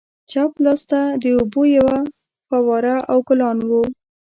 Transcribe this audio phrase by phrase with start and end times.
[0.31, 1.97] چپ لاسته د اوبو یوه
[2.47, 3.83] فواره او ګلان وو.